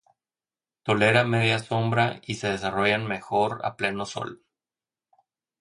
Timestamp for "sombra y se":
1.59-2.49